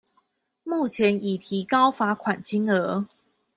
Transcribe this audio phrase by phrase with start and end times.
[0.63, 3.05] 目前已提高罰款金額